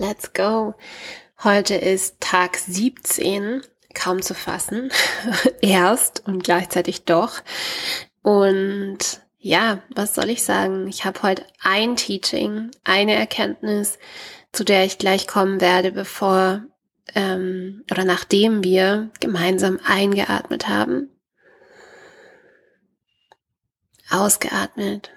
[0.00, 0.74] Let's go.
[1.42, 3.62] Heute ist Tag 17,
[3.94, 4.92] kaum zu fassen.
[5.60, 7.42] Erst und gleichzeitig doch.
[8.22, 10.86] Und ja, was soll ich sagen?
[10.86, 13.98] Ich habe heute ein Teaching, eine Erkenntnis,
[14.52, 16.62] zu der ich gleich kommen werde, bevor
[17.16, 21.10] ähm, oder nachdem wir gemeinsam eingeatmet haben.
[24.10, 25.10] Ausgeatmet.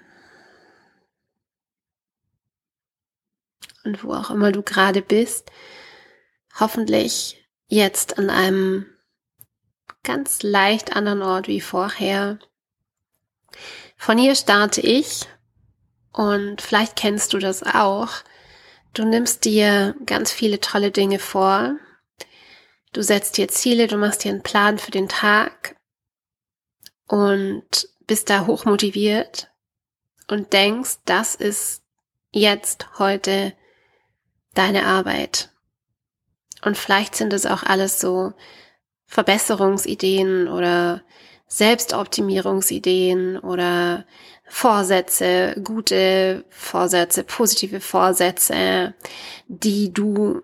[3.84, 5.50] Und wo auch immer du gerade bist,
[6.58, 8.86] hoffentlich jetzt an einem
[10.02, 12.38] ganz leicht anderen Ort wie vorher.
[13.96, 15.28] Von hier starte ich
[16.12, 18.10] und vielleicht kennst du das auch.
[18.94, 21.76] Du nimmst dir ganz viele tolle Dinge vor.
[22.92, 25.76] Du setzt dir Ziele, du machst dir einen Plan für den Tag
[27.08, 29.50] und bist da hochmotiviert
[30.28, 31.82] und denkst, das ist
[32.32, 33.54] jetzt heute
[34.54, 35.50] deine Arbeit.
[36.64, 38.32] Und vielleicht sind es auch alles so
[39.06, 41.02] Verbesserungsideen oder
[41.48, 44.06] Selbstoptimierungsideen oder
[44.44, 48.94] Vorsätze, gute Vorsätze, positive Vorsätze,
[49.48, 50.42] die du,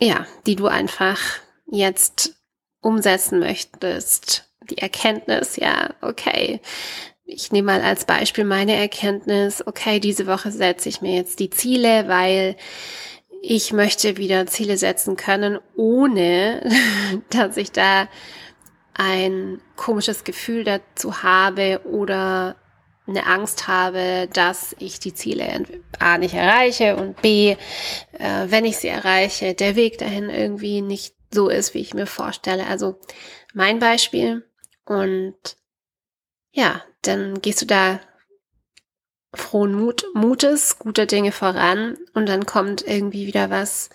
[0.00, 1.18] ja, die du einfach
[1.66, 2.34] jetzt
[2.80, 4.48] umsetzen möchtest.
[4.70, 6.60] Die Erkenntnis, ja, okay.
[7.24, 11.50] Ich nehme mal als Beispiel meine Erkenntnis, okay, diese Woche setze ich mir jetzt die
[11.50, 12.56] Ziele, weil
[13.44, 16.62] ich möchte wieder Ziele setzen können, ohne
[17.30, 18.08] dass ich da
[18.94, 22.56] ein komisches Gefühl dazu habe oder
[23.08, 25.64] eine Angst habe, dass ich die Ziele
[25.98, 27.56] A nicht erreiche und B,
[28.12, 32.06] äh, wenn ich sie erreiche, der Weg dahin irgendwie nicht so ist, wie ich mir
[32.06, 32.66] vorstelle.
[32.68, 33.00] Also
[33.54, 34.46] mein Beispiel
[34.84, 35.34] und
[36.52, 37.98] ja, dann gehst du da
[39.34, 43.90] frohen Mut, Mutes, guter Dinge voran und dann kommt irgendwie wieder was,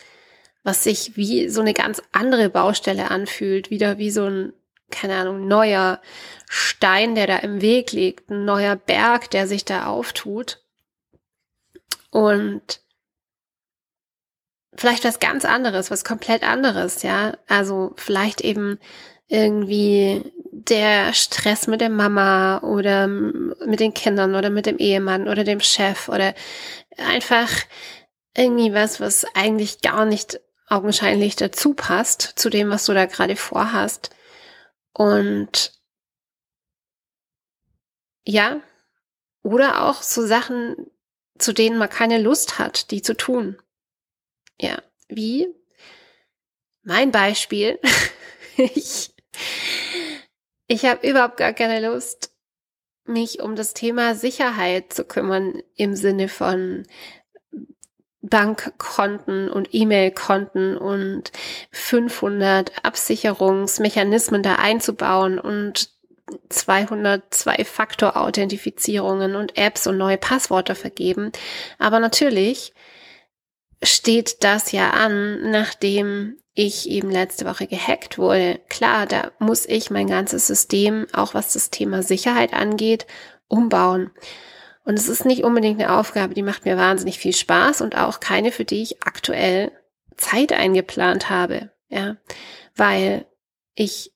[0.63, 4.53] was sich wie so eine ganz andere Baustelle anfühlt, wieder wie so ein,
[4.89, 6.01] keine Ahnung, neuer
[6.49, 10.63] Stein, der da im Weg liegt, ein neuer Berg, der sich da auftut.
[12.09, 12.81] Und
[14.73, 17.37] vielleicht was ganz anderes, was komplett anderes, ja.
[17.47, 18.79] Also vielleicht eben
[19.27, 20.31] irgendwie
[20.69, 25.59] der Stress mit der Mama oder mit den Kindern oder mit dem Ehemann oder dem
[25.59, 26.33] Chef oder
[26.97, 27.49] einfach
[28.35, 33.35] irgendwie was, was eigentlich gar nicht augenscheinlich dazu passt, zu dem, was du da gerade
[33.35, 34.09] vorhast.
[34.93, 35.71] Und
[38.25, 38.61] ja,
[39.43, 40.75] oder auch so Sachen,
[41.37, 43.61] zu denen man keine Lust hat, die zu tun.
[44.59, 45.47] Ja, wie
[46.83, 47.79] mein Beispiel.
[48.57, 49.13] ich
[50.67, 52.31] ich habe überhaupt gar keine Lust,
[53.05, 56.85] mich um das Thema Sicherheit zu kümmern im Sinne von
[58.21, 61.31] Bankkonten und E-Mail-Konten und
[61.71, 65.89] 500 Absicherungsmechanismen da einzubauen und
[66.49, 71.31] 202 Faktor-Authentifizierungen und Apps und neue Passworte vergeben.
[71.79, 72.73] Aber natürlich
[73.83, 78.59] steht das ja an, nachdem ich eben letzte Woche gehackt wurde.
[78.67, 83.05] Klar, da muss ich mein ganzes System, auch was das Thema Sicherheit angeht,
[83.47, 84.11] umbauen.
[84.83, 88.19] Und es ist nicht unbedingt eine Aufgabe, die macht mir wahnsinnig viel Spaß und auch
[88.19, 89.71] keine, für die ich aktuell
[90.15, 91.71] Zeit eingeplant habe.
[91.89, 92.17] Ja,
[92.75, 93.25] weil
[93.75, 94.13] ich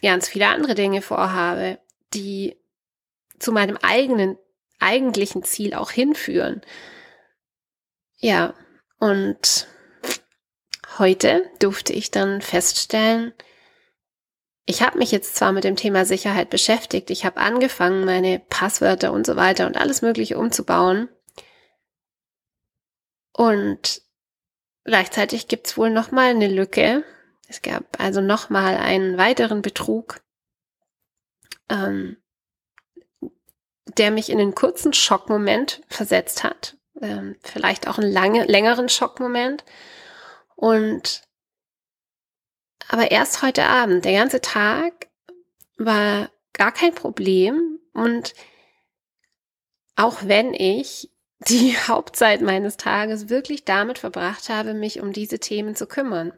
[0.00, 1.78] ganz viele andere Dinge vorhabe,
[2.14, 2.56] die
[3.38, 4.38] zu meinem eigenen,
[4.80, 6.62] eigentlichen Ziel auch hinführen.
[8.24, 8.54] Ja,
[9.00, 9.66] und
[10.96, 13.34] heute durfte ich dann feststellen,
[14.64, 19.12] ich habe mich jetzt zwar mit dem Thema Sicherheit beschäftigt, ich habe angefangen, meine Passwörter
[19.12, 21.08] und so weiter und alles Mögliche umzubauen.
[23.32, 24.02] Und
[24.84, 27.02] gleichzeitig gibt's wohl noch mal eine Lücke.
[27.48, 30.22] Es gab also noch mal einen weiteren Betrug,
[31.68, 32.22] ähm,
[33.96, 39.64] der mich in einen kurzen Schockmoment versetzt hat, ähm, vielleicht auch einen lange, längeren Schockmoment.
[40.56, 41.22] Und
[42.88, 45.08] aber erst heute Abend, der ganze Tag
[45.78, 47.78] war gar kein Problem.
[47.92, 48.34] Und
[49.96, 51.10] auch wenn ich
[51.48, 56.32] die Hauptzeit meines Tages wirklich damit verbracht habe, mich um diese Themen zu kümmern,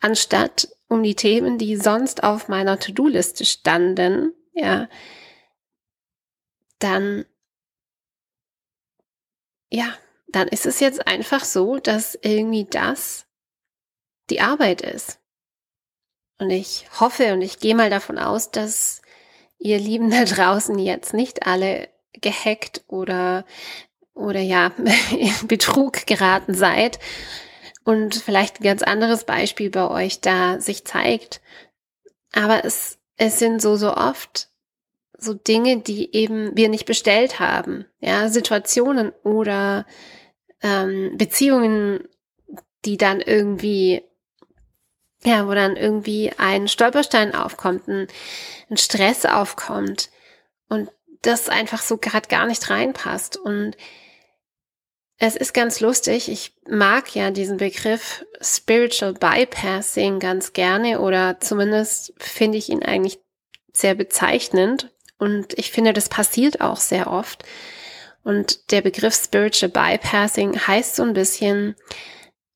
[0.00, 4.88] anstatt um die Themen, die sonst auf meiner To-Do-Liste standen, ja,
[6.78, 7.26] dann
[9.70, 9.94] ja,
[10.28, 13.26] dann ist es jetzt einfach so, dass irgendwie das
[14.30, 15.18] die Arbeit ist.
[16.38, 19.02] Und ich hoffe und ich gehe mal davon aus, dass
[19.58, 23.44] ihr Lieben da draußen jetzt nicht alle gehackt oder
[24.14, 24.72] oder ja,
[25.10, 26.98] in Betrug geraten seid
[27.84, 31.40] und vielleicht ein ganz anderes Beispiel bei euch da sich zeigt.
[32.32, 34.50] Aber es, es sind so, so oft
[35.18, 37.84] so Dinge, die eben wir nicht bestellt haben.
[38.00, 39.84] Ja, Situationen oder
[40.62, 42.08] ähm, Beziehungen,
[42.84, 44.02] die dann irgendwie,
[45.24, 48.06] ja, wo dann irgendwie ein Stolperstein aufkommt, ein,
[48.70, 50.10] ein Stress aufkommt
[50.68, 50.90] und
[51.22, 53.36] das einfach so gerade gar nicht reinpasst.
[53.36, 53.76] Und
[55.18, 56.28] es ist ganz lustig.
[56.28, 63.18] Ich mag ja diesen Begriff Spiritual Bypassing ganz gerne oder zumindest finde ich ihn eigentlich
[63.72, 64.92] sehr bezeichnend.
[65.18, 67.44] Und ich finde, das passiert auch sehr oft.
[68.22, 71.76] Und der Begriff Spiritual Bypassing heißt so ein bisschen,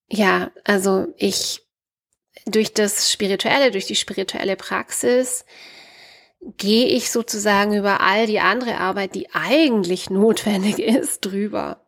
[0.09, 1.63] ja, also ich
[2.47, 5.45] durch das Spirituelle, durch die spirituelle Praxis
[6.57, 11.85] gehe ich sozusagen über all die andere Arbeit, die eigentlich notwendig ist, drüber.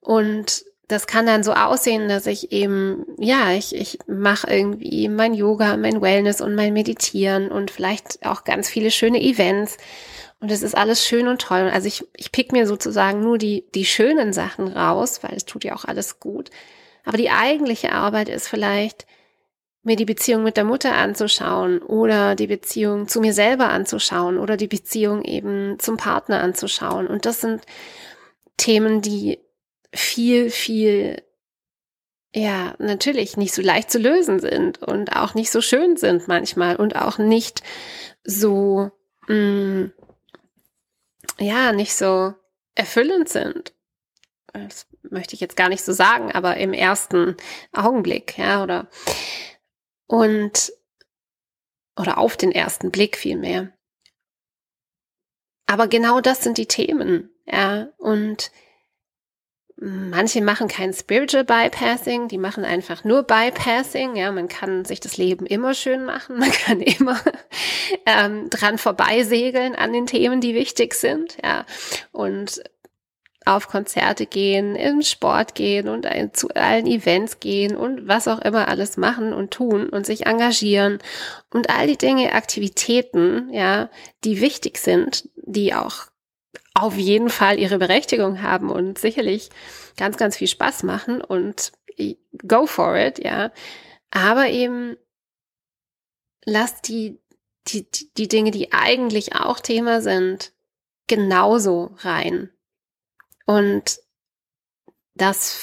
[0.00, 5.34] Und das kann dann so aussehen, dass ich eben, ja, ich, ich mache irgendwie mein
[5.34, 9.76] Yoga, mein Wellness und mein Meditieren und vielleicht auch ganz viele schöne Events.
[10.40, 11.70] Und es ist alles schön und toll.
[11.72, 15.64] Also ich, ich pick mir sozusagen nur die, die schönen Sachen raus, weil es tut
[15.64, 16.50] ja auch alles gut.
[17.04, 19.06] Aber die eigentliche Arbeit ist vielleicht,
[19.82, 24.56] mir die Beziehung mit der Mutter anzuschauen oder die Beziehung zu mir selber anzuschauen oder
[24.56, 27.06] die Beziehung eben zum Partner anzuschauen.
[27.06, 27.62] Und das sind
[28.56, 29.38] Themen, die
[29.92, 31.22] viel, viel,
[32.34, 36.76] ja, natürlich nicht so leicht zu lösen sind und auch nicht so schön sind manchmal
[36.76, 37.62] und auch nicht
[38.24, 38.90] so,
[39.28, 39.92] mh, mm,
[41.40, 42.34] ja, nicht so
[42.74, 43.74] erfüllend sind.
[44.52, 47.36] Das möchte ich jetzt gar nicht so sagen, aber im ersten
[47.72, 48.88] Augenblick, ja, oder
[50.06, 50.72] und
[51.96, 53.72] oder auf den ersten Blick vielmehr.
[55.66, 58.50] Aber genau das sind die Themen, ja, und
[59.80, 64.16] Manche machen kein Spiritual Bypassing, die machen einfach nur Bypassing.
[64.16, 67.20] Ja, man kann sich das Leben immer schön machen, man kann immer
[68.04, 71.36] ähm, dran vorbeisegeln an den Themen, die wichtig sind.
[71.44, 71.64] Ja,
[72.10, 72.60] und
[73.44, 78.66] auf Konzerte gehen, im Sport gehen und zu allen Events gehen und was auch immer
[78.66, 80.98] alles machen und tun und sich engagieren
[81.54, 83.90] und all die Dinge, Aktivitäten, ja,
[84.24, 86.08] die wichtig sind, die auch
[86.82, 89.50] auf jeden Fall ihre Berechtigung haben und sicherlich
[89.96, 91.72] ganz, ganz viel Spaß machen und
[92.46, 93.52] go for it, ja.
[94.10, 94.96] Aber eben
[96.44, 97.20] lass die,
[97.66, 97.86] die,
[98.16, 100.52] die Dinge, die eigentlich auch Thema sind,
[101.06, 102.50] genauso rein.
[103.46, 104.00] Und
[105.14, 105.58] das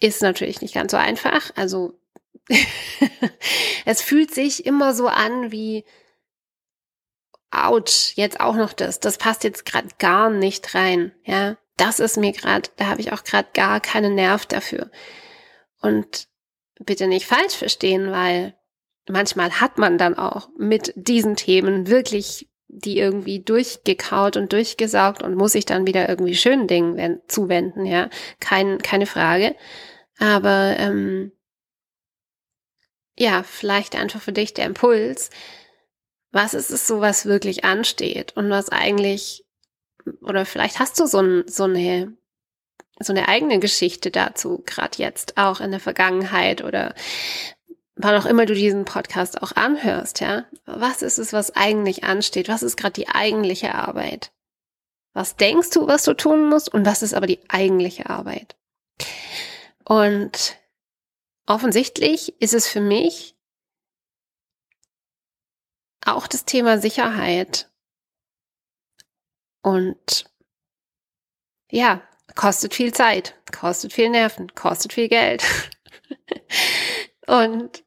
[0.00, 1.50] ist natürlich nicht ganz so einfach.
[1.56, 1.98] Also
[3.84, 5.84] es fühlt sich immer so an wie,
[7.50, 11.56] ouch, jetzt auch noch das, das passt jetzt gerade gar nicht rein, ja.
[11.76, 14.90] Das ist mir gerade, da habe ich auch gerade gar keinen Nerv dafür.
[15.82, 16.28] Und
[16.78, 18.54] bitte nicht falsch verstehen, weil
[19.08, 25.36] manchmal hat man dann auch mit diesen Themen wirklich die irgendwie durchgekaut und durchgesaugt und
[25.36, 28.10] muss sich dann wieder irgendwie schönen Dingen zuwenden, ja.
[28.40, 29.54] Kein, keine Frage.
[30.18, 31.32] Aber ähm,
[33.16, 35.30] ja, vielleicht einfach für dich der Impuls,
[36.32, 39.44] was ist es so, was wirklich ansteht und was eigentlich,
[40.20, 42.16] oder vielleicht hast du so, ein, so eine
[42.98, 46.94] so eine eigene Geschichte dazu, gerade jetzt auch in der Vergangenheit oder
[47.94, 50.46] wann auch immer du diesen Podcast auch anhörst, ja.
[50.66, 52.48] Was ist es, was eigentlich ansteht?
[52.48, 54.32] Was ist gerade die eigentliche Arbeit?
[55.12, 56.72] Was denkst du, was du tun musst?
[56.72, 58.56] Und was ist aber die eigentliche Arbeit?
[59.84, 60.56] Und
[61.46, 63.35] offensichtlich ist es für mich
[66.06, 67.70] auch das Thema Sicherheit.
[69.62, 70.24] Und
[71.70, 72.02] ja,
[72.34, 75.42] kostet viel Zeit, kostet viel Nerven, kostet viel Geld.
[77.26, 77.82] Und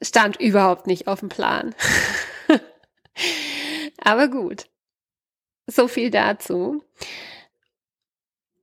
[0.00, 1.74] stand überhaupt nicht auf dem Plan.
[3.98, 4.66] Aber gut,
[5.66, 6.84] so viel dazu.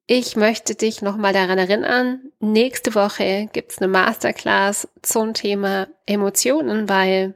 [0.05, 7.35] Ich möchte dich nochmal daran erinnern, nächste Woche gibt's eine Masterclass zum Thema Emotionen, weil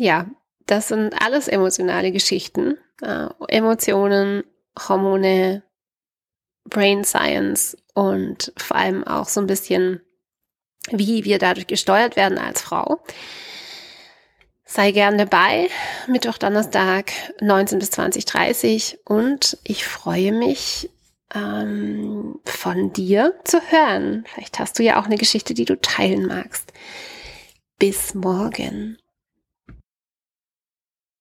[0.00, 0.26] ja,
[0.66, 2.78] das sind alles emotionale Geschichten.
[3.02, 4.44] Äh, Emotionen,
[4.88, 5.62] Hormone,
[6.64, 10.00] Brain Science und vor allem auch so ein bisschen,
[10.90, 13.02] wie wir dadurch gesteuert werden als Frau.
[14.64, 15.68] Sei gern dabei,
[16.06, 20.88] Mittwoch, Donnerstag, 19 bis 20.30 und ich freue mich,
[21.34, 24.24] ähm, von dir zu hören.
[24.32, 26.72] Vielleicht hast du ja auch eine Geschichte, die du teilen magst.
[27.78, 28.99] Bis morgen.